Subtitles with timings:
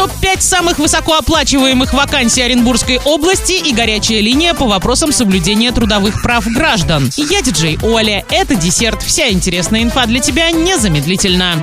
[0.00, 7.10] топ-5 самых высокооплачиваемых вакансий Оренбургской области и горячая линия по вопросам соблюдения трудовых прав граждан.
[7.18, 8.24] Я диджей Оля.
[8.30, 9.02] Это десерт.
[9.02, 11.62] Вся интересная инфа для тебя незамедлительно.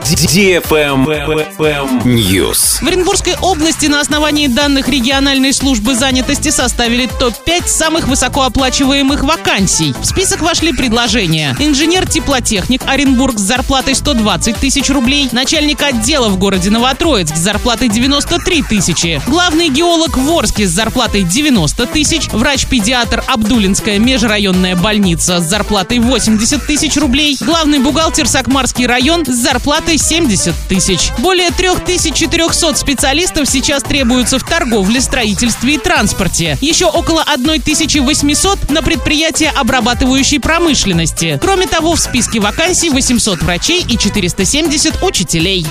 [2.05, 2.83] News.
[2.83, 9.95] В Оренбургской области на основании данных региональной службы занятости составили топ-5 самых высокооплачиваемых вакансий.
[9.99, 11.55] В список вошли предложения.
[11.57, 17.89] Инженер-теплотехник Оренбург с зарплатой 120 тысяч рублей, начальник отдела в городе Новотроицк с зарплатой
[18.29, 25.43] 93 тысячи, главный геолог в Орске с зарплатой 90 тысяч, врач-педиатр Абдулинская межрайонная больница с
[25.43, 31.11] зарплатой 80 тысяч рублей, главный бухгалтер Сакмарский район с зарплатой 70 тысяч.
[31.19, 36.57] Более 3400 специалистов сейчас требуются в торговле, строительстве и транспорте.
[36.59, 41.39] Еще около 1800 на предприятия обрабатывающей промышленности.
[41.41, 45.65] Кроме того, в списке вакансий 800 врачей и 470 учителей.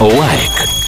[0.00, 0.79] Лайк.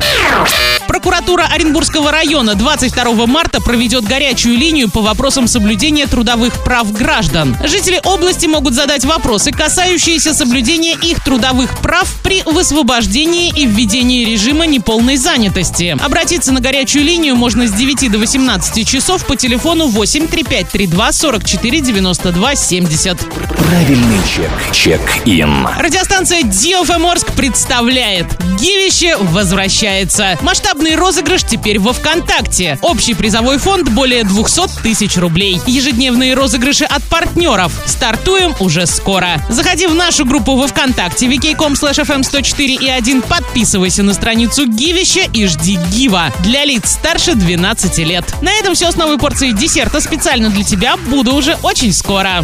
[1.44, 7.56] Прокуратура Оренбургского района 22 марта проведет горячую линию по вопросам соблюдения трудовых прав граждан.
[7.64, 14.66] Жители области могут задать вопросы, касающиеся соблюдения их трудовых прав при высвобождении и введении режима
[14.66, 15.98] неполной занятости.
[16.02, 21.82] Обратиться на горячую линию можно с 9 до 18 часов по телефону 8 3532 44
[21.82, 23.17] 92 70.
[23.58, 24.52] Правильный чек.
[24.72, 25.67] Чек-ин.
[25.78, 28.28] Радиостанция DFM Орск представляет
[28.60, 30.38] Гивище возвращается.
[30.42, 32.78] Масштабный розыгрыш теперь во ВКонтакте.
[32.81, 35.59] Общий призовой фонд более 200 тысяч рублей.
[35.66, 37.72] Ежедневные розыгрыши от партнеров.
[37.86, 39.44] Стартуем уже скоро.
[39.50, 43.22] Заходи в нашу группу во ВКонтакте vk.com fm 104 и 1.
[43.23, 46.31] Подписывайся на страницу Гивища и жди Гива.
[46.44, 48.26] Для лиц старше 12 лет.
[48.42, 50.98] На этом все с новой порцией десерта специально для тебя.
[50.98, 52.42] Буду уже очень скоро.